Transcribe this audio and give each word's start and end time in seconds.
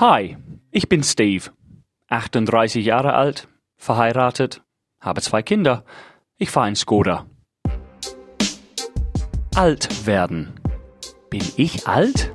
Hi, 0.00 0.38
ich 0.70 0.88
bin 0.88 1.02
Steve, 1.02 1.50
38 2.08 2.82
Jahre 2.82 3.12
alt, 3.12 3.48
verheiratet, 3.76 4.62
habe 4.98 5.20
zwei 5.20 5.42
Kinder. 5.42 5.84
Ich 6.38 6.50
fahre 6.50 6.70
in 6.70 6.74
Skoda. 6.74 7.26
Alt 9.54 10.06
werden. 10.06 10.58
Bin 11.28 11.42
ich 11.58 11.86
alt? 11.86 12.32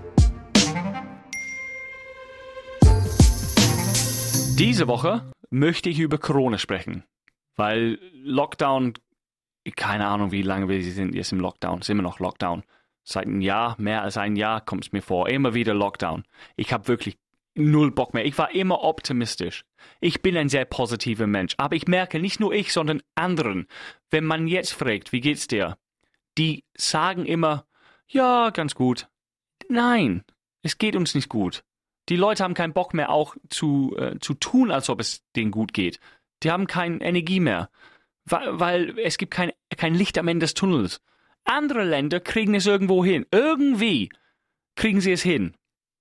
Diese 4.60 4.88
Woche 4.88 5.24
möchte 5.50 5.90
ich 5.90 5.98
über 5.98 6.20
Corona 6.20 6.60
sprechen, 6.60 7.04
weil 7.56 7.98
Lockdown, 8.14 8.94
keine 9.76 10.06
Ahnung, 10.06 10.32
wie 10.32 10.44
lange 10.44 10.70
wir 10.70 10.84
sind 10.84 11.16
jetzt 11.16 11.32
im 11.32 11.40
Lockdown, 11.40 11.82
sind 11.82 11.98
wir 11.98 12.04
noch 12.04 12.20
Lockdown. 12.20 12.62
Seit 13.04 13.26
einem 13.26 13.42
Jahr, 13.42 13.76
mehr 13.80 14.04
als 14.04 14.18
ein 14.18 14.36
Jahr 14.36 14.62
kommt 14.62 14.86
es 14.86 14.92
mir 14.92 15.02
vor, 15.02 15.30
immer 15.30 15.56
wieder 15.56 15.74
Lockdown. 15.74 16.26
Ich 16.58 16.72
habe 16.72 16.88
wirklich 16.88 17.18
null 17.56 17.92
Bock 17.92 18.14
mehr. 18.14 18.26
Ich 18.26 18.38
war 18.38 18.54
immer 18.54 18.84
optimistisch. 18.84 19.66
Ich 20.02 20.22
bin 20.22 20.38
ein 20.38 20.50
sehr 20.50 20.66
positiver 20.66 21.28
Mensch. 21.28 21.56
Aber 21.58 21.76
ich 21.76 21.88
merke, 21.88 22.20
nicht 22.20 22.40
nur 22.40 22.54
ich, 22.54 22.74
sondern 22.74 23.02
anderen, 23.16 23.68
wenn 24.12 24.26
man 24.26 24.48
jetzt 24.48 24.74
fragt, 24.74 25.12
wie 25.12 25.22
geht's 25.22 25.48
dir? 25.48 25.78
Die 26.38 26.66
sagen 26.78 27.26
immer, 27.26 27.66
ja, 28.08 28.50
ganz 28.50 28.76
gut. 28.76 29.08
Nein, 29.70 30.24
es 30.62 30.78
geht 30.78 30.96
uns 30.96 31.16
nicht 31.16 31.30
gut. 31.30 31.64
Die 32.10 32.18
Leute 32.18 32.44
haben 32.44 32.54
keinen 32.54 32.74
Bock 32.74 32.94
mehr 32.94 33.10
auch 33.10 33.36
zu, 33.50 33.96
äh, 33.98 34.20
zu 34.20 34.36
tun, 34.36 34.70
als 34.70 34.90
ob 34.90 35.00
es 35.00 35.24
denen 35.36 35.52
gut 35.52 35.74
geht. 35.74 36.00
Die 36.44 36.52
haben 36.52 36.68
keine 36.68 37.02
Energie 37.02 37.40
mehr, 37.40 37.70
weil, 38.26 38.60
weil 38.60 39.00
es 39.00 39.18
gibt 39.18 39.34
kein, 39.34 39.52
kein 39.76 39.96
Licht 39.96 40.18
am 40.18 40.28
Ende 40.28 40.44
des 40.44 40.54
Tunnels. 40.54 41.02
Andere 41.46 41.84
Länder 41.84 42.20
kriegen 42.20 42.54
es 42.54 42.68
irgendwo 42.68 43.04
hin. 43.04 43.26
Irgendwie 43.32 44.10
kriegen 44.76 45.02
sie 45.02 45.14
es 45.14 45.24
hin 45.24 45.56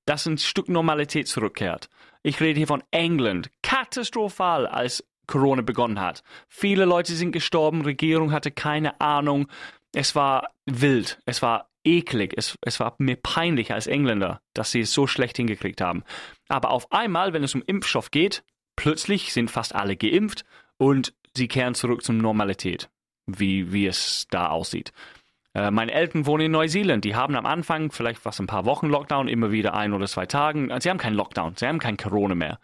dass 0.07 0.27
ein 0.27 0.39
Stück 0.39 0.69
Normalität 0.69 1.29
zurückkehrt. 1.29 1.89
Ich 2.23 2.41
rede 2.41 2.59
hier 2.59 2.67
von 2.67 2.83
England. 2.91 3.51
Katastrophal, 3.63 4.67
als 4.67 5.05
Corona 5.27 5.63
begonnen 5.63 6.01
hat. 6.01 6.23
Viele 6.49 6.85
Leute 6.85 7.15
sind 7.15 7.33
gestorben, 7.33 7.83
Regierung 7.83 8.33
hatte 8.33 8.51
keine 8.51 9.01
Ahnung. 9.01 9.49
Es 9.93 10.15
war 10.15 10.51
wild, 10.67 11.19
es 11.25 11.43
war 11.43 11.71
eklig, 11.85 12.35
es, 12.37 12.57
es 12.63 12.81
war 12.81 12.95
mir 12.99 13.17
peinlich 13.17 13.73
als 13.73 13.87
Engländer, 13.87 14.41
dass 14.55 14.71
sie 14.71 14.81
es 14.81 14.93
so 14.93 15.07
schlecht 15.07 15.37
hingekriegt 15.37 15.81
haben. 15.81 16.03
Aber 16.49 16.71
auf 16.71 16.91
einmal, 16.93 17.33
wenn 17.33 17.45
es 17.45 17.55
um 17.55 17.63
Impfstoff 17.67 18.11
geht, 18.11 18.43
plötzlich 18.77 19.33
sind 19.33 19.51
fast 19.51 19.75
alle 19.75 19.97
geimpft 19.97 20.45
und 20.79 21.15
sie 21.37 21.49
kehren 21.49 21.75
zurück 21.75 22.03
zur 22.03 22.15
Normalität, 22.15 22.91
wie, 23.27 23.73
wie 23.73 23.87
es 23.87 24.27
da 24.31 24.49
aussieht. 24.49 24.93
Äh, 25.55 25.71
meine 25.71 25.93
Eltern 25.93 26.27
wohnen 26.27 26.47
in 26.47 26.53
Neuseeland. 26.53 27.05
Die 27.05 27.15
haben 27.15 27.37
am 27.37 27.47
Anfang 27.47 27.91
vielleicht 27.91 28.25
was 28.25 28.41
ein 28.41 28.47
paar 28.47 28.65
Wochen 28.65 28.89
Lockdown, 28.89 29.29
immer 29.29 29.53
wieder 29.53 29.75
ein 29.75 29.93
oder 29.93 30.07
zwei 30.07 30.27
Tagen. 30.27 30.71
Sie 30.81 30.91
haben 30.91 30.99
keinen 30.99 31.15
Lockdown, 31.15 31.57
sie 31.57 31.67
haben 31.67 31.79
kein 31.79 31.97
Corona 31.97 32.35
mehr. 32.35 32.59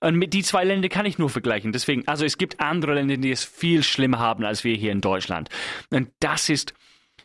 Und 0.00 0.16
mit 0.16 0.34
die 0.34 0.42
zwei 0.42 0.64
Länder 0.64 0.88
kann 0.88 1.06
ich 1.06 1.18
nur 1.18 1.30
vergleichen. 1.30 1.70
Deswegen, 1.70 2.06
also 2.08 2.24
es 2.24 2.36
gibt 2.36 2.60
andere 2.60 2.94
Länder, 2.94 3.16
die 3.16 3.30
es 3.30 3.44
viel 3.44 3.84
schlimmer 3.84 4.18
haben 4.18 4.44
als 4.44 4.64
wir 4.64 4.74
hier 4.74 4.90
in 4.90 5.00
Deutschland. 5.00 5.48
Und 5.90 6.10
das 6.18 6.48
ist, 6.48 6.74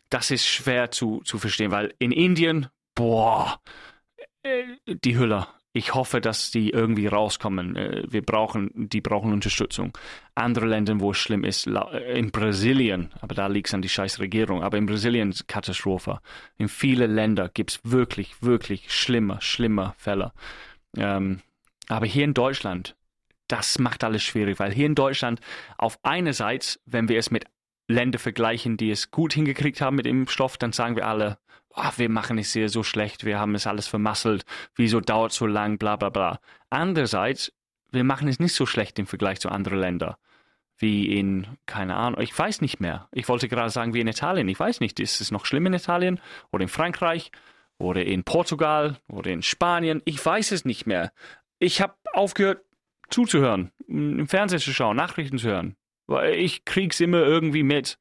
das 0.10 0.30
ist 0.30 0.45
schwer 0.45 0.92
zu, 0.92 1.22
zu 1.26 1.40
verstehen, 1.40 1.72
weil 1.72 1.95
in 1.98 2.12
Indien, 2.12 2.68
boah, 2.94 3.60
äh, 4.44 4.64
die 4.86 5.18
Hülle. 5.18 5.48
Ich 5.78 5.94
hoffe, 5.94 6.22
dass 6.22 6.50
die 6.50 6.72
irgendwie 6.72 7.06
rauskommen. 7.06 7.75
Äh, 7.75 8.03
wir 8.09 8.23
brauchen, 8.23 8.72
die 8.73 9.00
brauchen 9.00 9.31
Unterstützung. 9.31 9.95
Andere 10.33 10.66
Länder, 10.66 11.00
wo 11.00 11.11
es 11.11 11.17
schlimm 11.17 11.44
ist, 11.44 11.67
äh, 11.67 12.17
in 12.17 12.31
Brasilien, 12.31 13.11
aber 13.22 13.36
da 13.36 13.45
liegt 13.45 13.67
es 13.67 13.75
an 13.75 13.83
die 13.83 13.89
scheiß 13.89 14.20
Regierung, 14.20 14.64
aber 14.64 14.80
in 14.80 14.88
Brasilien 14.88 15.30
ist 15.30 15.48
Katastrophe. 15.48 16.20
In 16.58 16.67
vielen 16.67 17.14
Ländern 17.14 17.52
gibt 17.53 17.70
es 17.70 17.80
wirklich, 17.83 18.42
wirklich 18.42 18.92
schlimme, 18.92 19.37
schlimme 19.39 19.93
Fälle. 19.99 20.32
Ähm, 20.98 21.42
aber 21.89 22.08
hier 22.08 22.23
in 22.23 22.33
Deutschland, 22.33 22.95
das 23.48 23.77
macht 23.77 24.04
alles 24.04 24.23
schwierig, 24.23 24.58
weil 24.58 24.73
hier 24.73 24.87
in 24.87 24.95
Deutschland 24.95 25.42
auf 25.77 25.99
einerseits, 26.02 26.80
wenn 26.87 27.08
wir 27.08 27.20
es 27.20 27.30
mit 27.30 27.45
Ländern 27.87 28.20
vergleichen, 28.20 28.77
die 28.77 28.89
es 28.89 29.11
gut 29.11 29.32
hingekriegt 29.32 29.80
haben 29.80 29.95
mit 29.95 30.08
dem 30.08 30.21
Impfstoff, 30.21 30.58
dann 30.58 30.71
sagen 30.71 30.95
wir 30.95 31.08
alle, 31.08 31.37
oh, 31.77 31.92
wir 31.98 32.10
machen 32.10 32.38
es 32.38 32.54
hier 32.54 32.70
so 32.70 32.83
schlecht, 32.83 33.23
wir 33.23 33.39
haben 33.39 33.55
es 33.55 33.67
alles 33.67 33.88
vermasselt, 33.88 34.43
wieso 34.76 34.99
dauert 34.99 35.32
so 35.32 35.45
lang, 35.45 35.77
bla 35.77 35.95
bla 35.95 36.10
bla. 36.10 36.39
Andererseits, 36.70 37.54
wir 37.92 38.04
machen 38.04 38.27
es 38.27 38.39
nicht 38.39 38.54
so 38.54 38.65
schlecht 38.65 38.99
im 38.99 39.08
Vergleich 39.08 39.39
zu 39.39 39.49
anderen 39.49 39.80
Ländern. 39.80 40.16
Wie 40.80 41.17
in, 41.17 41.48
keine 41.66 41.95
Ahnung, 41.95 42.21
ich 42.21 42.37
weiß 42.37 42.61
nicht 42.61 42.80
mehr. 42.80 43.08
Ich 43.11 43.30
wollte 43.30 43.48
gerade 43.48 43.70
sagen, 43.70 43.93
wie 43.93 44.02
in 44.02 44.08
Italien. 44.08 44.48
Ich 44.48 44.60
weiß 44.60 44.80
nicht, 44.80 44.99
ist 44.99 45.21
es 45.21 45.32
noch 45.32 45.45
schlimm 45.45 45.66
in 45.66 45.73
Italien 45.73 46.20
oder 46.52 46.64
in 46.64 46.70
Frankreich 46.70 47.32
oder 47.80 48.05
in 48.05 48.23
Portugal 48.23 48.98
oder 49.08 49.32
in 49.32 49.42
Spanien? 49.42 50.02
Ich 50.05 50.23
weiß 50.23 50.52
es 50.52 50.66
nicht 50.66 50.86
mehr. 50.86 51.11
Ich 51.58 51.82
habe 51.82 51.95
aufgehört 52.14 52.64
zuzuhören, 53.10 53.71
im 53.87 54.27
Fernsehen 54.27 54.60
zu 54.60 54.73
schauen, 54.73 54.98
Nachrichten 54.98 55.39
zu 55.39 55.48
hören. 55.48 55.76
Weil 56.05 56.36
ich 56.36 56.64
krieg's 56.64 56.99
immer 56.99 57.20
irgendwie 57.20 57.64
mit. 57.64 57.98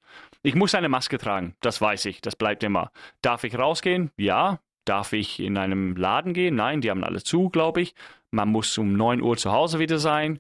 Ich 0.46 0.54
muss 0.54 0.76
eine 0.76 0.88
Maske 0.88 1.18
tragen, 1.18 1.56
das 1.60 1.80
weiß 1.80 2.04
ich, 2.04 2.20
das 2.20 2.36
bleibt 2.36 2.62
immer. 2.62 2.92
Darf 3.20 3.42
ich 3.42 3.58
rausgehen? 3.58 4.12
Ja. 4.16 4.60
Darf 4.84 5.12
ich 5.12 5.40
in 5.40 5.58
einem 5.58 5.96
Laden 5.96 6.34
gehen? 6.34 6.54
Nein, 6.54 6.80
die 6.80 6.88
haben 6.88 7.02
alle 7.02 7.20
zu, 7.20 7.48
glaube 7.48 7.80
ich. 7.80 7.96
Man 8.30 8.50
muss 8.50 8.78
um 8.78 8.92
9 8.92 9.22
Uhr 9.22 9.36
zu 9.36 9.50
Hause 9.50 9.80
wieder 9.80 9.98
sein, 9.98 10.38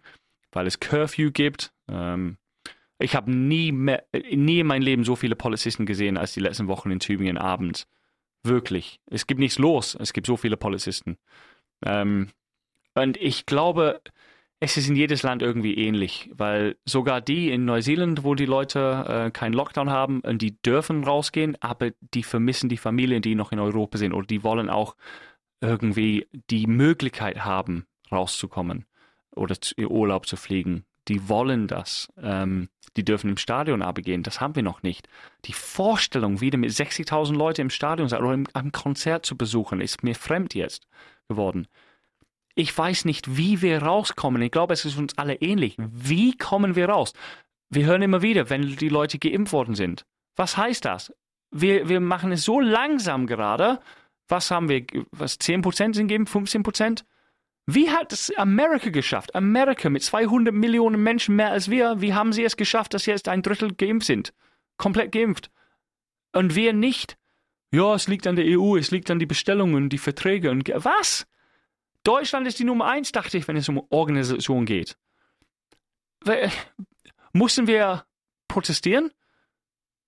weil 0.52 0.68
es 0.68 0.78
Curfew 0.78 1.32
gibt. 1.32 1.72
Ähm, 1.90 2.36
ich 3.00 3.16
habe 3.16 3.32
nie, 3.32 3.72
nie 3.72 4.60
in 4.60 4.66
meinem 4.68 4.82
Leben 4.82 5.02
so 5.02 5.16
viele 5.16 5.34
Polizisten 5.34 5.86
gesehen 5.86 6.16
als 6.16 6.34
die 6.34 6.40
letzten 6.40 6.68
Wochen 6.68 6.92
in 6.92 7.00
Tübingen 7.00 7.36
abends. 7.36 7.88
Wirklich. 8.44 9.00
Es 9.10 9.26
gibt 9.26 9.40
nichts 9.40 9.58
los. 9.58 9.96
Es 9.98 10.12
gibt 10.12 10.28
so 10.28 10.36
viele 10.36 10.56
Polizisten. 10.56 11.18
Ähm, 11.84 12.28
und 12.94 13.16
ich 13.16 13.44
glaube, 13.44 14.00
es 14.58 14.76
ist 14.76 14.88
in 14.88 14.96
jedes 14.96 15.22
Land 15.22 15.42
irgendwie 15.42 15.74
ähnlich, 15.74 16.30
weil 16.32 16.76
sogar 16.86 17.20
die 17.20 17.50
in 17.50 17.66
Neuseeland, 17.66 18.24
wo 18.24 18.34
die 18.34 18.46
Leute 18.46 19.04
äh, 19.26 19.30
keinen 19.30 19.52
Lockdown 19.52 19.90
haben, 19.90 20.24
äh, 20.24 20.34
die 20.34 20.60
dürfen 20.62 21.04
rausgehen, 21.04 21.56
aber 21.60 21.90
die 22.00 22.22
vermissen 22.22 22.68
die 22.68 22.78
Familien, 22.78 23.20
die 23.20 23.34
noch 23.34 23.52
in 23.52 23.58
Europa 23.58 23.98
sind 23.98 24.14
oder 24.14 24.26
die 24.26 24.42
wollen 24.42 24.70
auch 24.70 24.96
irgendwie 25.60 26.26
die 26.50 26.66
Möglichkeit 26.66 27.44
haben, 27.44 27.86
rauszukommen 28.10 28.86
oder 29.34 29.60
zu, 29.60 29.74
Urlaub 29.76 30.26
zu 30.26 30.36
fliegen. 30.36 30.84
Die 31.08 31.28
wollen 31.28 31.68
das. 31.68 32.08
Ähm, 32.20 32.68
die 32.96 33.04
dürfen 33.04 33.28
im 33.28 33.36
Stadion 33.36 33.82
abgehen. 33.82 34.22
Das 34.22 34.40
haben 34.40 34.56
wir 34.56 34.62
noch 34.62 34.82
nicht. 34.82 35.06
Die 35.44 35.52
Vorstellung, 35.52 36.40
wieder 36.40 36.56
mit 36.56 36.70
60.000 36.70 37.34
Leuten 37.34 37.60
im 37.60 37.70
Stadion 37.70 38.06
oder 38.08 38.32
im, 38.32 38.46
einem 38.54 38.72
Konzert 38.72 39.26
zu 39.26 39.36
besuchen, 39.36 39.82
ist 39.82 40.02
mir 40.02 40.14
fremd 40.14 40.54
jetzt 40.54 40.86
geworden 41.28 41.68
ich 42.56 42.76
weiß 42.76 43.04
nicht, 43.04 43.36
wie 43.36 43.60
wir 43.60 43.82
rauskommen. 43.82 44.40
Ich 44.40 44.50
glaube, 44.50 44.72
es 44.72 44.86
ist 44.86 44.96
uns 44.96 45.16
alle 45.18 45.34
ähnlich. 45.36 45.76
Wie 45.78 46.36
kommen 46.36 46.74
wir 46.74 46.88
raus? 46.88 47.12
Wir 47.68 47.84
hören 47.84 48.00
immer 48.00 48.22
wieder, 48.22 48.48
wenn 48.48 48.76
die 48.76 48.88
Leute 48.88 49.18
geimpft 49.18 49.52
worden 49.52 49.74
sind. 49.74 50.06
Was 50.36 50.56
heißt 50.56 50.86
das? 50.86 51.12
Wir, 51.50 51.88
wir 51.88 52.00
machen 52.00 52.32
es 52.32 52.44
so 52.44 52.58
langsam 52.58 53.26
gerade. 53.26 53.78
Was 54.26 54.50
haben 54.50 54.70
wir? 54.70 54.86
Was 55.10 55.38
10% 55.38 55.94
sind 55.94 56.08
geimpft? 56.08 56.34
15%? 56.34 57.04
Wie 57.66 57.90
hat 57.90 58.12
es 58.12 58.34
Amerika 58.36 58.88
geschafft? 58.88 59.34
Amerika 59.34 59.90
mit 59.90 60.02
200 60.02 60.54
Millionen 60.54 61.02
Menschen 61.02 61.36
mehr 61.36 61.50
als 61.50 61.70
wir. 61.70 62.00
Wie 62.00 62.14
haben 62.14 62.32
sie 62.32 62.44
es 62.44 62.56
geschafft, 62.56 62.94
dass 62.94 63.04
jetzt 63.04 63.28
ein 63.28 63.42
Drittel 63.42 63.74
geimpft 63.74 64.06
sind? 64.06 64.32
Komplett 64.78 65.12
geimpft. 65.12 65.50
Und 66.32 66.54
wir 66.54 66.72
nicht. 66.72 67.18
Ja, 67.70 67.94
es 67.94 68.08
liegt 68.08 68.26
an 68.26 68.36
der 68.36 68.46
EU, 68.46 68.76
es 68.76 68.92
liegt 68.92 69.10
an 69.10 69.18
die 69.18 69.26
Bestellungen, 69.26 69.90
die 69.90 69.98
Verträge 69.98 70.50
und 70.50 70.66
was? 70.68 71.26
Deutschland 72.06 72.46
ist 72.46 72.58
die 72.58 72.64
Nummer 72.64 72.86
eins, 72.86 73.10
dachte 73.10 73.36
ich, 73.36 73.48
wenn 73.48 73.56
es 73.56 73.68
um 73.68 73.84
Organisation 73.90 74.64
geht. 74.64 74.96
Mussten 77.32 77.66
wir 77.66 78.04
protestieren 78.48 79.10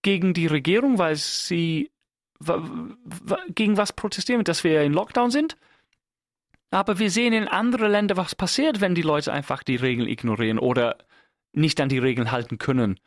gegen 0.02 0.32
die 0.32 0.46
Regierung, 0.46 0.98
weil 0.98 1.16
sie 1.16 1.90
gegen 3.48 3.76
was 3.76 3.92
protestieren, 3.92 4.44
dass 4.44 4.62
wir 4.62 4.82
in 4.82 4.92
Lockdown 4.92 5.32
sind? 5.32 5.56
Aber 6.70 7.00
wir 7.00 7.10
sehen 7.10 7.32
in 7.32 7.48
anderen 7.48 7.90
Ländern, 7.90 8.16
was 8.16 8.34
passiert, 8.34 8.80
wenn 8.80 8.94
die 8.94 9.02
Leute 9.02 9.32
einfach 9.32 9.64
die 9.64 9.76
Regeln 9.76 10.08
ignorieren 10.08 10.58
oder 10.58 10.98
nicht 11.52 11.80
an 11.80 11.88
die 11.88 11.98
Regeln 11.98 12.30
halten 12.30 12.58
können. 12.58 13.00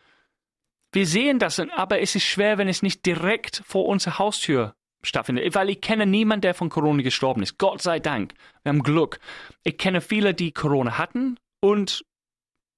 Wir 0.92 1.08
sehen 1.08 1.40
das, 1.40 1.60
aber 1.60 2.02
es 2.02 2.16
ist 2.16 2.26
schwer, 2.26 2.58
wenn 2.58 2.68
es 2.68 2.82
nicht 2.82 3.06
direkt 3.06 3.64
vor 3.66 3.86
unserer 3.86 4.20
Haustür 4.20 4.76
stattfindet. 5.04 5.56
Weil 5.56 5.70
ich 5.70 5.82
kenne 5.82 6.06
niemanden, 6.06 6.42
der 6.42 6.54
von 6.54 6.70
Corona 6.70 7.02
gestorben 7.02 7.44
ist. 7.44 7.58
Gott 7.58 7.82
sei 7.82 8.00
Dank. 8.00 8.34
Wir 8.64 8.72
haben 8.72 8.84
Glück. 8.84 9.20
Ich 9.64 9.78
kenne 9.78 10.02
viele, 10.02 10.34
die 10.34 10.52
Corona 10.52 10.98
hatten 10.98 11.38
und 11.60 12.06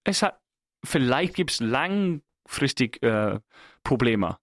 es 0.03 0.21
hat, 0.21 0.39
vielleicht 0.83 1.35
gibt 1.35 1.51
es 1.51 1.59
langfristig 1.59 3.01
äh, 3.03 3.39
Probleme. 3.83 4.37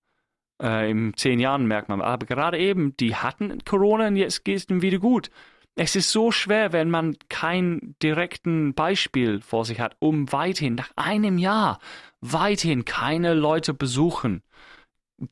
Äh, 0.63 0.91
in 0.91 1.15
zehn 1.17 1.41
Jahren 1.41 1.67
merkt 1.67 1.89
man. 1.89 2.01
Aber 2.01 2.27
gerade 2.27 2.59
eben, 2.59 2.97
die 2.97 3.17
hatten 3.17 3.65
Corona 3.65 4.09
und 4.09 4.17
jetzt 4.17 4.45
geht 4.45 4.59
es 4.59 4.69
ihnen 4.69 4.83
wieder 4.83 4.99
gut. 4.99 5.31
Es 5.77 5.97
ist 5.97 6.11
so 6.11 6.31
schwer, 6.33 6.73
wenn 6.73 6.91
man 6.91 7.17
kein 7.29 7.95
direkten 8.03 8.75
Beispiel 8.75 9.41
vor 9.41 9.65
sich 9.65 9.81
hat, 9.81 9.97
um 9.99 10.31
weiterhin, 10.33 10.75
nach 10.75 10.91
einem 10.97 11.39
Jahr, 11.39 11.79
weiterhin 12.21 12.85
keine 12.85 13.35
Leute 13.35 13.73
besuchen 13.73 14.43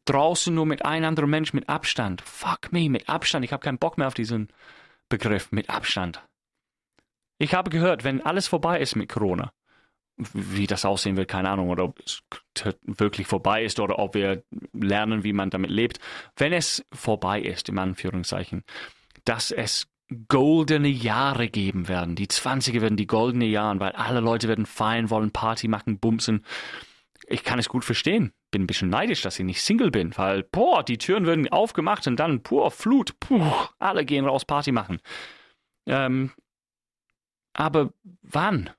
draußen 0.05 0.55
nur 0.55 0.67
mit 0.67 0.85
einem 0.85 1.07
anderen 1.07 1.31
Mensch 1.31 1.53
mit 1.53 1.69
Abstand. 1.69 2.21
Fuck 2.23 2.73
me, 2.73 2.89
mit 2.91 3.09
Abstand. 3.09 3.45
Ich 3.45 3.53
habe 3.53 3.63
keinen 3.63 3.79
Bock 3.79 3.99
mehr 3.99 4.07
auf 4.07 4.15
diesen 4.15 4.49
Begriff 5.09 5.51
mit 5.53 5.71
Abstand. 5.71 6.23
Ich 7.39 7.55
habe 7.55 7.71
gehört, 7.71 8.05
wenn 8.05 8.21
alles 8.21 8.49
vorbei 8.49 8.81
ist 8.81 8.97
mit 8.97 9.09
Corona, 9.09 9.53
wie 10.17 10.67
das 10.67 10.85
aussehen 10.85 11.17
wird, 11.17 11.29
keine 11.29 11.49
Ahnung, 11.49 11.71
oder 11.71 11.85
ob 11.85 12.01
es 12.05 12.23
wirklich 12.83 13.27
vorbei 13.27 13.65
ist 13.65 13.79
oder 13.81 13.99
ob 13.99 14.15
wir 14.15 14.43
lernen, 14.73 15.25
wie 15.25 15.33
man 15.33 15.51
damit 15.51 15.71
lebt. 15.71 16.01
Wenn 16.37 16.53
es 16.53 16.85
vorbei 16.93 17.41
ist, 17.41 17.69
im 17.69 17.79
Anführungszeichen, 17.79 18.65
dass 19.25 19.51
es 19.51 19.87
goldene 20.29 20.89
Jahre 20.89 21.49
geben 21.49 21.87
werden. 21.89 22.17
Die 22.17 22.27
20er 22.27 22.81
werden 22.81 22.97
die 22.97 23.07
goldene 23.07 23.45
Jahre, 23.45 23.79
weil 23.79 23.93
alle 23.93 24.21
Leute 24.21 24.49
werden 24.49 24.67
feiern 24.67 25.11
wollen, 25.11 25.31
Party 25.31 25.69
machen, 25.69 25.99
bumsen. 25.99 26.45
Ich 27.27 27.45
kann 27.45 27.59
es 27.59 27.69
gut 27.69 27.85
verstehen. 27.85 28.33
Bin 28.51 28.63
ein 28.63 28.67
bisschen 28.67 28.89
neidisch, 28.89 29.23
dass 29.23 29.39
ich 29.39 29.45
nicht 29.45 29.63
Single 29.63 29.91
bin, 29.91 30.17
weil, 30.17 30.43
boah, 30.43 30.83
die 30.83 30.99
Türen 30.99 31.27
werden 31.27 31.49
aufgemacht 31.49 32.07
und 32.07 32.17
dann, 32.17 32.43
pur, 32.43 32.71
Flut, 32.71 33.19
puh, 33.21 33.45
alle 33.79 34.05
gehen 34.05 34.25
raus 34.25 34.45
Party 34.45 34.73
machen. 34.73 35.01
Ähm, 35.87 36.33
aber 37.53 37.91
wann? 38.23 38.71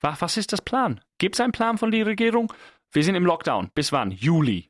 Was 0.00 0.36
ist 0.36 0.52
das 0.52 0.62
Plan? 0.62 1.00
Gibt 1.18 1.36
es 1.36 1.40
einen 1.40 1.52
Plan 1.52 1.78
von 1.78 1.90
der 1.90 2.06
Regierung? 2.06 2.52
Wir 2.90 3.04
sind 3.04 3.14
im 3.14 3.24
Lockdown. 3.24 3.70
Bis 3.74 3.92
wann? 3.92 4.10
Juli. 4.10 4.66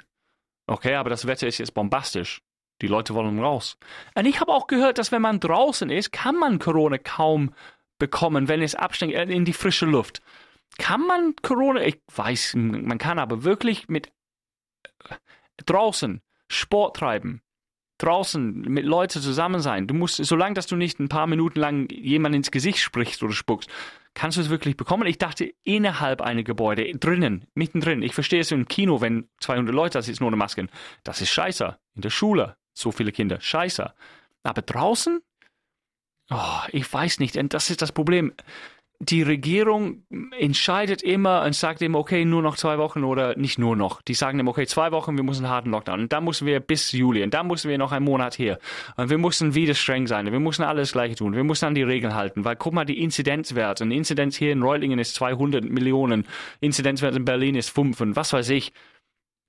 Okay, 0.67 0.95
aber 0.95 1.11
das 1.11 1.27
Wetter 1.27 1.47
ist 1.47 1.59
jetzt 1.59 1.75
bombastisch. 1.75 2.43
Die 2.83 2.87
Leute 2.87 3.15
wollen 3.15 3.39
raus. 3.39 3.79
Und 4.15 4.27
ich 4.27 4.41
habe 4.41 4.53
auch 4.53 4.67
gehört, 4.67 4.99
dass 4.99 5.13
wenn 5.13 5.23
man 5.23 5.41
draußen 5.41 5.91
ist, 5.91 6.13
kann 6.13 6.37
man 6.37 6.59
Corona 6.59 6.99
kaum 6.99 7.55
bekommen, 7.99 8.49
wenn 8.49 8.63
es 8.63 8.75
absteckt 8.75 9.15
äh, 9.15 9.25
in 9.25 9.45
die 9.45 9.53
frische 9.53 9.87
Luft. 9.87 10.23
Kann 10.79 11.01
man 11.07 11.35
Corona, 11.43 11.83
ich 11.83 12.01
weiß, 12.15 12.55
man 12.57 12.99
kann 12.99 13.19
aber 13.19 13.45
wirklich 13.45 13.89
mit 13.89 14.11
draußen 15.65 16.21
Sport 16.49 16.97
treiben, 16.97 17.43
draußen 17.99 18.61
mit 18.63 18.85
Leuten 18.85 19.21
zusammen 19.21 19.61
sein. 19.61 19.87
Du 19.87 19.95
musst, 19.95 20.17
solange 20.25 20.55
dass 20.55 20.67
du 20.67 20.77
nicht 20.77 21.01
ein 21.01 21.09
paar 21.09 21.27
Minuten 21.27 21.61
lang 21.61 21.91
jemand 21.91 22.35
ins 22.35 22.51
Gesicht 22.51 22.79
sprichst 22.79 23.23
oder 23.23 23.33
spuckst, 23.33 23.71
kannst 24.15 24.37
du 24.37 24.43
es 24.43 24.51
wirklich 24.51 24.77
bekommen. 24.77 25.07
Ich 25.07 25.19
dachte, 25.19 25.53
innerhalb 25.65 26.21
einer 26.21 26.43
Gebäude, 26.43 26.93
drinnen, 26.99 27.47
mittendrin. 27.55 28.03
Ich 28.03 28.15
verstehe 28.15 28.41
es 28.41 28.53
im 28.53 28.69
Kino, 28.69 29.01
wenn 29.01 29.29
200 29.41 29.75
Leute 29.75 29.99
da 29.99 30.03
sitzen 30.03 30.25
ohne 30.25 30.37
Masken. 30.37 30.69
Das 31.05 31.21
ist 31.21 31.31
scheiße. 31.31 31.79
In 31.95 32.03
der 32.03 32.11
Schule, 32.11 32.57
so 32.75 32.93
viele 32.93 33.13
Kinder, 33.13 33.41
scheiße. 33.41 33.93
Aber 34.43 34.63
draußen? 34.63 35.23
Oh, 36.31 36.61
ich 36.73 36.91
weiß 36.93 37.21
nicht. 37.21 37.37
Und 37.37 37.55
das 37.55 37.71
ist 37.71 37.83
das 37.83 37.93
Problem 37.93 38.33
die 39.05 39.23
Regierung 39.23 40.05
entscheidet 40.39 41.03
immer 41.03 41.43
und 41.43 41.57
sagt 41.57 41.83
immer, 41.83 41.99
okay, 41.99 42.25
nur 42.25 42.41
noch 42.41 42.57
zwei 42.57 42.79
Wochen 42.79 43.03
oder 43.03 43.37
nicht 43.37 43.59
nur 43.59 43.75
noch. 43.75 44.01
Die 44.01 44.15
sagen 44.15 44.39
immer, 44.39 44.53
okay, 44.53 44.65
zwei 44.65 44.93
Wochen, 44.93 45.17
wir 45.17 45.25
müssen 45.25 45.45
einen 45.45 45.53
harten 45.53 45.71
Lockdown. 45.71 46.03
Und 46.03 46.13
dann 46.13 46.23
müssen 46.23 46.47
wir 46.47 46.61
bis 46.61 46.93
Juli 46.93 47.25
und 47.25 47.35
dann 47.35 47.49
müssen 47.49 47.69
wir 47.69 47.79
noch 47.79 47.91
einen 47.91 48.05
Monat 48.05 48.35
hier. 48.35 48.61
Und 48.97 49.11
wir 49.11 49.19
müssen 49.19 49.57
wieder 49.57 49.75
streng 49.75 50.07
sein. 50.07 50.31
Wir 50.31 50.39
müssen 50.39 50.63
alles 50.63 50.93
Gleiche 50.93 51.17
tun. 51.17 51.35
Wir 51.35 51.43
müssen 51.43 51.65
an 51.65 51.75
die 51.75 51.83
Regeln 51.83 52.15
halten. 52.15 52.45
Weil 52.45 52.55
guck 52.55 52.75
mal, 52.75 52.85
die 52.85 53.03
Inzidenzwerte. 53.03 53.83
Eine 53.83 53.97
Inzidenz 53.97 54.37
hier 54.37 54.53
in 54.53 54.63
Reutlingen 54.63 55.01
ist 55.01 55.17
200 55.17 55.65
Millionen. 55.65 56.25
Inzidenzwert 56.61 57.17
in 57.17 57.25
Berlin 57.25 57.57
ist 57.57 57.71
5 57.71 58.01
und 58.01 58.15
was 58.15 58.33
weiß 58.33 58.51
ich. 58.51 58.73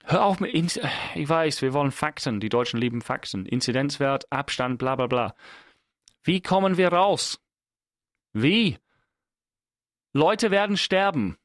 Hör 0.04 0.26
auf 0.26 0.40
mit, 0.40 0.52
Inz 0.56 0.80
ich 1.14 1.30
weiß, 1.30 1.62
wir 1.62 1.74
wollen 1.74 1.92
Fakten. 1.92 2.40
Die 2.40 2.50
Deutschen 2.50 2.80
lieben 2.80 3.02
Fakten. 3.02 3.46
Inzidenzwert, 3.46 4.26
Abstand, 4.32 4.80
bla 4.80 4.96
bla 4.96 5.06
bla. 5.06 5.36
Wie 6.24 6.42
kommen 6.42 6.78
wir 6.78 6.92
raus? 6.92 7.40
Wie? 8.34 8.78
Leute 10.14 10.52
werden 10.52 10.78
sterben. 10.78 11.38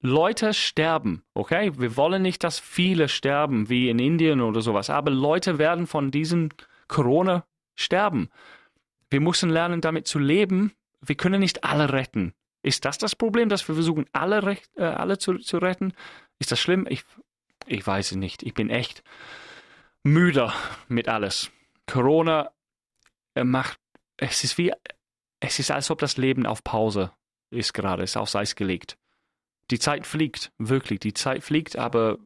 Leute 0.00 0.52
sterben, 0.52 1.24
okay? 1.32 1.72
Wir 1.78 1.96
wollen 1.96 2.22
nicht, 2.22 2.44
dass 2.44 2.58
viele 2.58 3.08
sterben, 3.08 3.70
wie 3.70 3.88
in 3.88 3.98
Indien 3.98 4.42
oder 4.42 4.60
sowas, 4.60 4.90
aber 4.90 5.10
Leute 5.10 5.58
werden 5.58 5.86
von 5.86 6.10
diesem 6.10 6.50
Corona 6.86 7.46
sterben. 7.74 8.28
Wir 9.10 9.20
müssen 9.20 9.48
lernen, 9.48 9.80
damit 9.80 10.06
zu 10.06 10.18
leben. 10.18 10.72
Wir 11.00 11.16
können 11.16 11.40
nicht 11.40 11.64
alle 11.64 11.92
retten. 11.92 12.34
Ist 12.62 12.84
das 12.84 12.98
das 12.98 13.16
Problem, 13.16 13.48
dass 13.48 13.66
wir 13.66 13.74
versuchen, 13.74 14.06
alle, 14.12 14.42
recht, 14.42 14.68
äh, 14.76 14.84
alle 14.84 15.18
zu, 15.18 15.38
zu 15.38 15.58
retten? 15.58 15.92
Ist 16.38 16.52
das 16.52 16.60
schlimm? 16.60 16.86
Ich, 16.88 17.04
ich 17.66 17.86
weiß 17.86 18.12
es 18.12 18.16
nicht. 18.16 18.42
Ich 18.42 18.54
bin 18.54 18.70
echt 18.70 19.02
müde 20.02 20.52
mit 20.88 21.08
alles. 21.08 21.50
Corona 21.86 22.50
äh, 23.34 23.44
macht, 23.44 23.78
es 24.16 24.44
ist 24.44 24.58
wie, 24.58 24.72
es 25.40 25.58
ist, 25.58 25.70
als 25.70 25.90
ob 25.90 26.00
das 26.00 26.16
Leben 26.16 26.44
auf 26.44 26.64
Pause 26.64 27.12
ist 27.56 27.72
gerade, 27.72 28.02
ist 28.02 28.16
aufs 28.16 28.36
Eis 28.36 28.54
gelegt. 28.54 28.96
Die 29.70 29.78
Zeit 29.78 30.06
fliegt, 30.06 30.52
wirklich, 30.58 31.00
die 31.00 31.14
Zeit 31.14 31.42
fliegt, 31.42 31.76
aber 31.76 32.18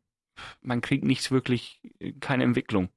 man 0.61 0.81
kriegt 0.81 1.05
nichts 1.05 1.31
wirklich, 1.31 1.81
keine 2.21 2.45
Entwicklung. 2.45 2.91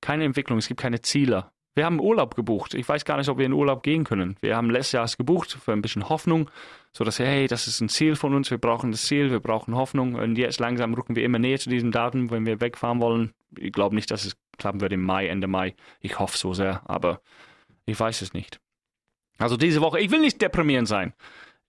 Keine 0.00 0.24
Entwicklung, 0.24 0.58
es 0.58 0.68
gibt 0.68 0.80
keine 0.80 1.02
Ziele. 1.02 1.50
Wir 1.74 1.84
haben 1.84 2.00
Urlaub 2.00 2.34
gebucht. 2.34 2.74
Ich 2.74 2.88
weiß 2.88 3.04
gar 3.04 3.16
nicht, 3.16 3.28
ob 3.28 3.38
wir 3.38 3.46
in 3.46 3.52
Urlaub 3.52 3.82
gehen 3.82 4.02
können. 4.04 4.36
Wir 4.40 4.56
haben 4.56 4.70
letztes 4.70 4.92
Jahr 4.92 5.08
gebucht 5.16 5.52
für 5.52 5.72
ein 5.72 5.82
bisschen 5.82 6.08
Hoffnung, 6.08 6.50
so 6.92 7.04
dass 7.04 7.20
hey, 7.20 7.46
das 7.46 7.68
ist 7.68 7.80
ein 7.80 7.88
Ziel 7.88 8.16
von 8.16 8.34
uns. 8.34 8.50
Wir 8.50 8.58
brauchen 8.58 8.90
das 8.90 9.02
Ziel, 9.02 9.30
wir 9.30 9.40
brauchen 9.40 9.76
Hoffnung. 9.76 10.16
Und 10.16 10.36
jetzt 10.36 10.58
langsam 10.58 10.94
rücken 10.94 11.14
wir 11.14 11.24
immer 11.24 11.38
näher 11.38 11.58
zu 11.58 11.70
diesem 11.70 11.92
Datum, 11.92 12.30
wenn 12.30 12.44
wir 12.44 12.60
wegfahren 12.60 13.00
wollen. 13.00 13.34
Ich 13.56 13.72
glaube 13.72 13.94
nicht, 13.94 14.10
dass 14.10 14.24
es 14.24 14.36
klappen 14.58 14.80
wird 14.80 14.92
im 14.92 15.02
Mai, 15.02 15.28
Ende 15.28 15.46
Mai. 15.46 15.76
Ich 16.00 16.18
hoffe 16.18 16.36
so 16.36 16.54
sehr, 16.54 16.82
aber 16.90 17.22
ich 17.86 17.98
weiß 17.98 18.22
es 18.22 18.32
nicht. 18.32 18.60
Also 19.38 19.56
diese 19.56 19.80
Woche, 19.80 20.00
ich 20.00 20.10
will 20.10 20.20
nicht 20.20 20.42
deprimierend 20.42 20.88
sein. 20.88 21.14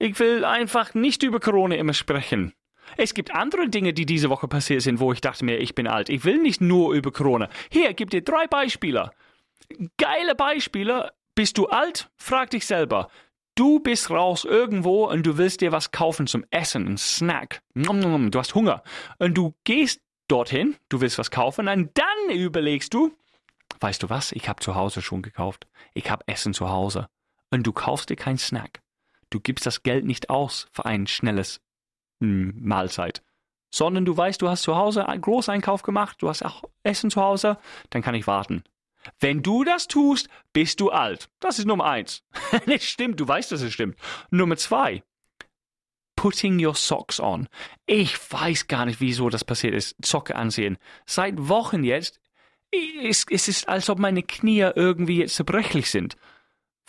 Ich 0.02 0.18
will 0.18 0.44
einfach 0.46 0.96
nicht 0.96 1.22
über 1.22 1.40
Corona 1.40 1.76
immer 1.76 1.94
sprechen. 1.94 2.54
Es 2.98 3.14
gibt 3.14 3.36
andere 3.36 3.70
Dinge, 3.70 3.94
die 3.94 4.08
diese 4.08 4.32
Woche 4.32 4.48
passiert 4.48 4.82
sind, 4.82 5.00
wo 5.00 5.14
ich 5.14 5.22
dachte 5.22 5.46
mir, 5.46 5.60
ich 5.60 5.76
bin 5.76 5.86
alt. 5.86 6.10
Ich 6.10 6.26
will 6.26 6.40
nicht 6.40 6.60
nur 6.60 6.96
über 6.96 7.12
Corona. 7.12 7.50
Hier, 7.70 7.94
gib 7.94 8.10
dir 8.10 8.24
drei 8.24 8.48
Beispiele. 8.48 9.12
Geile 9.98 10.34
Beispiele. 10.34 11.12
Bist 11.36 11.60
du 11.60 11.68
alt? 11.68 12.10
Frag 12.18 12.50
dich 12.50 12.66
selber. 12.66 13.10
Du 13.54 13.80
bist 13.80 14.10
raus 14.10 14.44
irgendwo 14.44 15.08
und 15.08 15.24
du 15.24 15.38
willst 15.38 15.62
dir 15.62 15.72
was 15.72 15.92
kaufen 15.92 16.26
zum 16.26 16.46
Essen, 16.50 16.88
ein 16.88 16.98
Snack. 16.98 17.62
Du 17.76 18.40
hast 18.40 18.56
Hunger. 18.56 18.82
Und 19.20 19.38
du 19.38 19.54
gehst 19.66 20.02
dorthin, 20.28 20.78
du 20.90 21.00
willst 21.02 21.20
was 21.20 21.30
kaufen, 21.30 21.68
und 21.68 21.92
dann 21.96 22.36
überlegst 22.36 22.92
du, 22.96 23.16
weißt 23.82 24.02
du 24.02 24.10
was, 24.10 24.32
ich 24.32 24.50
habe 24.50 24.64
zu 24.64 24.74
Hause 24.74 25.04
schon 25.04 25.22
gekauft. 25.22 25.68
Ich 25.94 26.10
habe 26.10 26.28
Essen 26.28 26.56
zu 26.56 26.70
Hause. 26.70 27.08
Und 27.52 27.68
du 27.68 27.72
kaufst 27.72 28.10
dir 28.10 28.16
keinen 28.16 28.40
Snack. 28.40 28.82
Du 29.32 29.40
gibst 29.40 29.66
das 29.66 29.82
Geld 29.82 30.06
nicht 30.06 30.30
aus 30.30 30.68
für 30.72 30.86
ein 30.86 31.08
schnelles 31.08 31.62
hm, 32.22 32.54
Mahlzeit, 32.62 33.24
sondern 33.74 34.06
du 34.06 34.16
weißt, 34.16 34.42
du 34.42 34.50
hast 34.50 34.64
zu 34.64 34.76
Hause 34.76 35.08
einen 35.08 35.22
Großeinkauf 35.22 35.82
gemacht, 35.82 36.22
du 36.22 36.30
hast 36.30 36.44
auch 36.44 36.64
Essen 36.84 37.10
zu 37.10 37.22
Hause, 37.22 37.58
dann 37.90 38.04
kann 38.04 38.14
ich 38.14 38.28
warten. 38.28 38.64
Wenn 39.20 39.42
du 39.42 39.64
das 39.64 39.88
tust, 39.88 40.30
bist 40.54 40.80
du 40.80 40.92
alt. 40.92 41.30
Das 41.40 41.58
ist 41.58 41.66
Nummer 41.66 41.86
eins. 41.86 42.24
das 42.68 42.84
stimmt, 42.84 43.20
du 43.20 43.28
weißt, 43.28 43.52
dass 43.52 43.62
es 43.62 43.74
stimmt. 43.74 43.98
Nummer 44.30 44.58
zwei. 44.58 45.04
Putting 46.16 46.64
your 46.64 46.76
socks 46.76 47.20
on. 47.20 47.48
Ich 47.88 48.16
weiß 48.32 48.68
gar 48.68 48.86
nicht, 48.86 49.00
wieso 49.00 49.30
das 49.30 49.44
passiert 49.44 49.74
ist. 49.74 49.96
Socke 50.06 50.36
ansehen. 50.36 50.78
Seit 51.08 51.48
Wochen 51.48 51.84
jetzt 51.84 52.20
es, 52.72 53.26
es 53.30 53.48
ist, 53.48 53.68
als 53.68 53.90
ob 53.90 54.00
meine 54.00 54.24
Knie 54.24 54.72
irgendwie 54.76 55.18
jetzt 55.18 55.36
zerbrechlich 55.36 55.90
sind 55.90 56.16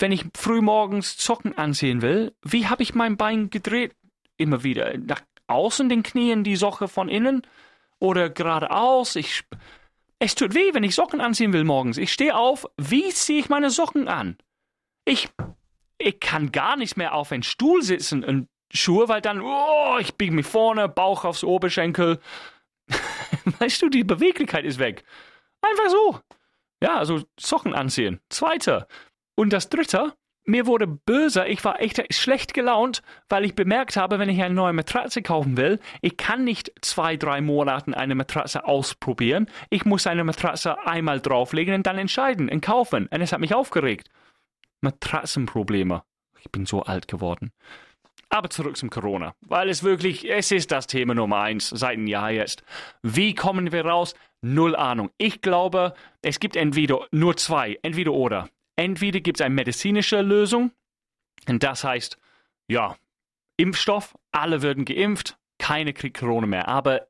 wenn 0.02 0.12
ich 0.12 0.25
frühmorgens 0.37 1.16
Zocken 1.16 1.56
ansehen 1.56 2.02
will, 2.02 2.35
wie 2.42 2.66
habe 2.66 2.82
ich 2.82 2.94
mein 2.94 3.16
Bein 3.16 3.50
gedreht? 3.50 3.94
Immer 4.37 4.64
wieder 4.64 4.99
nach 4.99 5.23
außen 5.47 5.88
den 5.88 6.02
Knien, 6.02 6.42
die 6.42 6.56
Socke 6.56 6.88
von 6.88 7.09
innen 7.09 7.42
oder 8.00 8.28
geradeaus. 8.28 9.14
Ich, 9.14 9.44
es 10.18 10.35
tut 10.35 10.54
weh, 10.54 10.75
wenn 10.75 10.82
ich 10.82 10.97
Socken 10.97 11.21
anziehen 11.21 11.52
will 11.52 11.62
morgens. 11.62 11.99
Ich 11.99 12.12
stehe 12.12 12.37
auf, 12.37 12.66
wie 12.76 13.11
ziehe 13.11 13.38
ich 13.38 13.49
meine 13.49 13.71
Socken 13.71 14.09
an? 14.09 14.37
Ich, 15.04 15.28
ich 15.99 16.18
kann 16.18 16.50
gar 16.50 16.76
nicht 16.76 16.97
mehr 16.97 17.14
auf 17.14 17.30
einen 17.30 17.44
Stuhl 17.44 17.82
sitzen 17.82 18.25
und 18.25 18.49
Schuhe, 18.75 19.09
weil 19.09 19.21
dann, 19.21 19.40
oh, 19.40 19.99
ich 20.00 20.16
biege 20.16 20.32
mich 20.32 20.47
vorne, 20.47 20.88
Bauch 20.88 21.25
aufs 21.25 21.44
Oberschenkel. 21.44 22.18
weißt 23.61 23.82
du, 23.82 23.88
die 23.88 24.02
Beweglichkeit 24.04 24.64
ist 24.64 24.80
weg. 24.80 25.04
Einfach 25.61 25.90
so. 25.90 26.21
Ja, 26.82 26.97
also 26.97 27.23
Socken 27.38 27.75
anziehen. 27.75 28.21
Zweiter, 28.30 28.88
und 29.35 29.53
das 29.53 29.69
Dritte, 29.69 30.12
mir 30.45 30.67
wurde 30.67 30.87
böse, 30.87 31.47
ich 31.47 31.65
war 31.65 31.81
echt 31.81 32.03
schlecht 32.12 32.53
gelaunt, 32.53 33.03
weil 33.29 33.45
ich 33.45 33.55
bemerkt 33.55 33.97
habe, 33.97 34.19
wenn 34.19 34.29
ich 34.29 34.43
eine 34.43 34.55
neue 34.55 34.73
Matratze 34.73 35.23
kaufen 35.23 35.57
will, 35.57 35.79
ich 36.01 36.17
kann 36.17 36.43
nicht 36.43 36.73
zwei, 36.81 37.17
drei 37.17 37.41
Monate 37.41 37.97
eine 37.97 38.17
Matratze 38.17 38.65
ausprobieren. 38.65 39.47
Ich 39.71 39.85
muss 39.85 40.07
eine 40.07 40.25
Matratze 40.25 40.85
einmal 40.85 41.21
drauflegen 41.21 41.75
und 41.75 41.87
dann 41.87 41.99
entscheiden 41.99 42.49
und 42.49 42.61
kaufen. 42.61 43.07
Und 43.07 43.21
es 43.21 43.33
hat 43.33 43.41
mich 43.41 43.55
aufgeregt. 43.55 44.09
Matratzenprobleme. 44.81 46.03
Ich 46.41 46.51
bin 46.51 46.67
so 46.67 46.83
alt 46.83 47.07
geworden. 47.07 47.53
Aber 48.29 48.51
zurück 48.51 48.77
zum 48.77 48.91
Corona, 48.91 49.35
weil 49.43 49.69
es 49.69 49.83
wirklich, 49.83 50.29
es 50.29 50.51
ist 50.51 50.73
das 50.73 50.87
Thema 50.87 51.15
Nummer 51.15 51.43
eins 51.43 51.69
seit 51.69 51.93
einem 51.93 52.07
Jahr 52.07 52.31
jetzt. 52.31 52.65
Wie 53.03 53.35
kommen 53.35 53.71
wir 53.71 53.85
raus? 53.85 54.15
Null 54.41 54.75
Ahnung. 54.75 55.11
Ich 55.19 55.43
glaube, 55.43 55.95
es 56.23 56.41
gibt 56.41 56.57
entweder 56.57 57.07
nur 57.12 57.37
zwei, 57.37 57.79
entweder 57.83 58.12
oder. 58.12 58.49
Entweder 58.76 59.21
gibt 59.21 59.41
es 59.41 59.45
eine 59.45 59.55
medizinische 59.55 60.21
Lösung, 60.23 60.73
und 61.49 61.62
das 61.62 61.85
heißt, 61.85 62.19
ja, 62.69 62.97
Impfstoff, 63.57 64.17
alle 64.31 64.62
würden 64.62 64.85
geimpft, 64.85 65.38
keine 65.59 65.93
kriegt 65.93 66.19
Corona 66.19 66.47
mehr. 66.47 66.69
Aber 66.69 67.09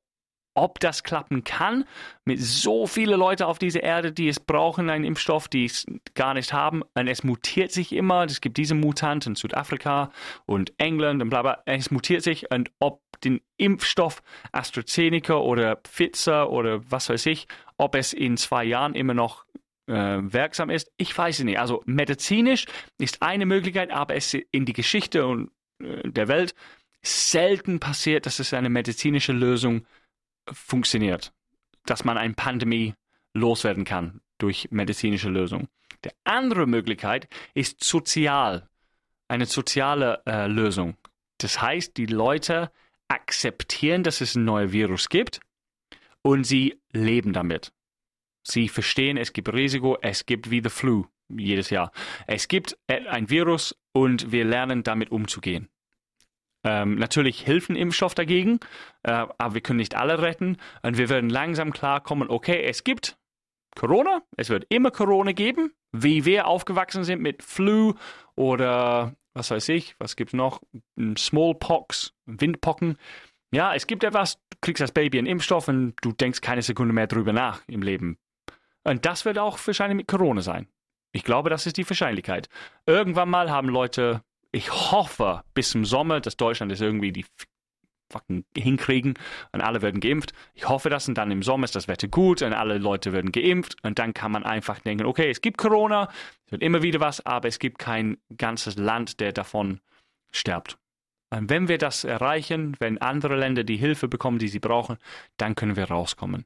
ob 0.54 0.80
das 0.80 1.02
klappen 1.02 1.44
kann, 1.44 1.84
mit 2.26 2.38
so 2.40 2.86
vielen 2.86 3.18
Leuten 3.18 3.44
auf 3.44 3.58
dieser 3.58 3.82
Erde, 3.82 4.12
die 4.12 4.28
es 4.28 4.38
brauchen, 4.38 4.90
einen 4.90 5.04
Impfstoff, 5.04 5.48
die 5.48 5.64
es 5.64 5.86
gar 6.14 6.34
nicht 6.34 6.52
haben. 6.52 6.82
Und 6.94 7.08
es 7.08 7.24
mutiert 7.24 7.72
sich 7.72 7.92
immer. 7.92 8.24
Es 8.24 8.42
gibt 8.42 8.58
diese 8.58 8.74
Mutant 8.74 9.26
in 9.26 9.34
Südafrika 9.34 10.12
und 10.44 10.74
England 10.78 11.22
und 11.22 11.30
bla 11.30 11.40
bla. 11.40 11.62
Es 11.64 11.90
mutiert 11.90 12.22
sich. 12.22 12.50
Und 12.50 12.70
ob 12.80 13.00
den 13.24 13.40
Impfstoff 13.56 14.22
AstraZeneca 14.52 15.36
oder 15.36 15.76
Pfizer 15.76 16.50
oder 16.50 16.80
was 16.90 17.08
weiß 17.08 17.26
ich, 17.26 17.48
ob 17.78 17.94
es 17.94 18.12
in 18.12 18.36
zwei 18.36 18.64
Jahren 18.64 18.94
immer 18.94 19.14
noch 19.14 19.46
äh, 19.86 19.92
wirksam 19.92 20.70
ist, 20.70 20.90
ich 20.96 21.16
weiß 21.16 21.40
es 21.40 21.44
nicht. 21.44 21.58
Also 21.58 21.82
medizinisch 21.86 22.66
ist 22.98 23.22
eine 23.22 23.46
Möglichkeit, 23.46 23.90
aber 23.90 24.14
es 24.14 24.34
in 24.34 24.64
die 24.64 24.72
Geschichte 24.72 25.26
und, 25.26 25.50
äh, 25.80 26.08
der 26.08 26.28
Welt 26.28 26.54
selten 27.02 27.80
passiert, 27.80 28.26
dass 28.26 28.38
es 28.38 28.54
eine 28.54 28.70
medizinische 28.70 29.32
Lösung 29.32 29.86
funktioniert, 30.50 31.32
dass 31.86 32.04
man 32.04 32.16
eine 32.16 32.34
Pandemie 32.34 32.94
loswerden 33.34 33.84
kann 33.84 34.20
durch 34.38 34.68
medizinische 34.70 35.28
Lösung. 35.28 35.68
Die 36.04 36.10
andere 36.24 36.66
Möglichkeit 36.66 37.28
ist 37.54 37.82
sozial, 37.82 38.68
eine 39.28 39.46
soziale 39.46 40.22
äh, 40.26 40.46
Lösung. 40.46 40.96
Das 41.38 41.60
heißt, 41.60 41.96
die 41.96 42.06
Leute 42.06 42.70
akzeptieren, 43.08 44.02
dass 44.02 44.20
es 44.20 44.34
ein 44.34 44.44
neues 44.44 44.72
Virus 44.72 45.08
gibt 45.08 45.40
und 46.22 46.44
sie 46.44 46.80
leben 46.92 47.32
damit. 47.32 47.72
Sie 48.42 48.68
verstehen, 48.68 49.16
es 49.16 49.32
gibt 49.32 49.52
Risiko, 49.52 49.98
es 50.00 50.26
gibt 50.26 50.50
wie 50.50 50.62
the 50.62 50.68
flu 50.68 51.06
jedes 51.28 51.70
Jahr. 51.70 51.92
Es 52.26 52.48
gibt 52.48 52.76
ein 52.86 53.30
Virus 53.30 53.76
und 53.92 54.32
wir 54.32 54.44
lernen 54.44 54.82
damit 54.82 55.10
umzugehen. 55.10 55.68
Ähm, 56.64 56.94
natürlich 56.94 57.40
hilft 57.40 57.70
ein 57.70 57.76
Impfstoff 57.76 58.14
dagegen, 58.14 58.60
äh, 59.02 59.10
aber 59.10 59.54
wir 59.54 59.60
können 59.60 59.78
nicht 59.78 59.96
alle 59.96 60.22
retten. 60.22 60.58
Und 60.82 60.96
wir 60.96 61.08
werden 61.08 61.28
langsam 61.28 61.72
klarkommen, 61.72 62.30
okay, 62.30 62.62
es 62.62 62.84
gibt 62.84 63.18
Corona, 63.74 64.22
es 64.36 64.48
wird 64.48 64.66
immer 64.68 64.90
Corona 64.90 65.32
geben, 65.32 65.72
wie 65.92 66.24
wir 66.24 66.46
aufgewachsen 66.46 67.04
sind 67.04 67.20
mit 67.20 67.42
Flu 67.42 67.94
oder 68.36 69.16
was 69.34 69.50
weiß 69.50 69.70
ich, 69.70 69.96
was 69.98 70.14
gibt 70.14 70.30
es 70.30 70.34
noch? 70.34 70.60
Smallpox, 71.16 72.14
Windpocken. 72.26 72.96
Ja, 73.50 73.74
es 73.74 73.86
gibt 73.86 74.04
etwas, 74.04 74.36
du 74.50 74.58
kriegst 74.60 74.82
als 74.82 74.92
Baby 74.92 75.18
einen 75.18 75.26
Impfstoff 75.26 75.68
und 75.68 75.94
du 76.02 76.12
denkst 76.12 76.42
keine 76.42 76.62
Sekunde 76.62 76.92
mehr 76.92 77.06
drüber 77.06 77.32
nach 77.32 77.62
im 77.66 77.82
Leben. 77.82 78.18
Und 78.84 79.06
das 79.06 79.24
wird 79.24 79.38
auch 79.38 79.58
wahrscheinlich 79.64 79.96
mit 79.96 80.08
Corona 80.08 80.42
sein. 80.42 80.68
Ich 81.12 81.24
glaube, 81.24 81.50
das 81.50 81.66
ist 81.66 81.76
die 81.76 81.88
Wahrscheinlichkeit. 81.88 82.48
Irgendwann 82.86 83.28
mal 83.28 83.50
haben 83.50 83.68
Leute 83.68 84.22
ich 84.52 84.70
hoffe 84.70 85.42
bis 85.54 85.70
zum 85.70 85.84
Sommer, 85.84 86.20
dass 86.20 86.36
Deutschland 86.36 86.70
das 86.70 86.80
irgendwie 86.80 87.10
die 87.10 87.24
fucking 88.12 88.44
hinkriegen 88.54 89.14
und 89.52 89.62
alle 89.62 89.80
werden 89.80 90.00
geimpft. 90.00 90.34
Ich 90.52 90.68
hoffe 90.68 90.90
das 90.90 91.08
und 91.08 91.16
dann 91.16 91.30
im 91.30 91.42
Sommer 91.42 91.64
ist 91.64 91.74
das 91.74 91.88
Wetter 91.88 92.08
gut 92.08 92.42
und 92.42 92.52
alle 92.52 92.76
Leute 92.76 93.14
werden 93.14 93.32
geimpft 93.32 93.76
und 93.82 93.98
dann 93.98 94.12
kann 94.12 94.30
man 94.30 94.44
einfach 94.44 94.78
denken, 94.80 95.06
okay, 95.06 95.30
es 95.30 95.40
gibt 95.40 95.56
Corona, 95.56 96.10
es 96.44 96.52
wird 96.52 96.62
immer 96.62 96.82
wieder 96.82 97.00
was, 97.00 97.24
aber 97.24 97.48
es 97.48 97.58
gibt 97.58 97.78
kein 97.78 98.18
ganzes 98.36 98.76
Land, 98.76 99.20
der 99.20 99.32
davon 99.32 99.80
stirbt. 100.30 100.76
Und 101.30 101.48
wenn 101.48 101.68
wir 101.68 101.78
das 101.78 102.04
erreichen, 102.04 102.76
wenn 102.78 102.98
andere 102.98 103.36
Länder 103.36 103.64
die 103.64 103.78
Hilfe 103.78 104.06
bekommen, 104.06 104.38
die 104.38 104.48
sie 104.48 104.60
brauchen, 104.60 104.98
dann 105.38 105.54
können 105.54 105.76
wir 105.76 105.84
rauskommen. 105.84 106.44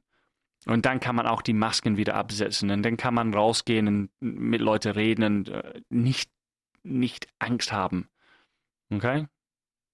Und 0.67 0.85
dann 0.85 0.99
kann 0.99 1.15
man 1.15 1.27
auch 1.27 1.41
die 1.41 1.53
Masken 1.53 1.95
wieder 1.95 2.15
absetzen 2.15 2.69
und 2.71 2.83
dann 2.83 2.97
kann 2.97 3.13
man 3.13 3.33
rausgehen 3.33 3.87
und 3.87 4.09
mit 4.19 4.59
Leuten 4.59 4.91
reden 4.91 5.23
und 5.23 5.49
äh, 5.49 5.81
nicht 5.89 6.29
nicht 6.83 7.27
Angst 7.39 7.71
haben. 7.71 8.09
Okay? 8.91 9.27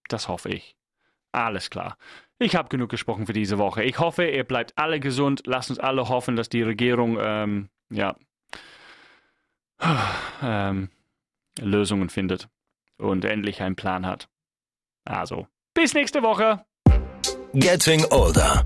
Das 0.07 0.27
hoffe 0.27 0.49
ich. 0.49 0.75
Alles 1.31 1.69
klar. 1.69 1.97
Ich 2.39 2.55
habe 2.55 2.69
genug 2.69 2.89
gesprochen 2.89 3.25
für 3.25 3.33
diese 3.33 3.57
Woche. 3.57 3.83
Ich 3.83 3.99
hoffe, 3.99 4.27
ihr 4.27 4.43
bleibt 4.43 4.77
alle 4.77 4.99
gesund. 4.99 5.41
Lasst 5.45 5.69
uns 5.69 5.79
alle 5.79 6.09
hoffen, 6.09 6.35
dass 6.35 6.49
die 6.49 6.61
Regierung 6.61 7.17
ähm, 7.19 7.69
ja, 7.89 8.15
ähm, 10.41 10.89
Lösungen 11.59 12.09
findet 12.09 12.49
und 12.97 13.25
endlich 13.25 13.61
einen 13.61 13.75
Plan 13.75 14.05
hat. 14.05 14.27
Also, 15.05 15.47
bis 15.73 15.93
nächste 15.93 16.21
Woche. 16.21 16.65
Getting 17.53 18.05
Older. 18.09 18.65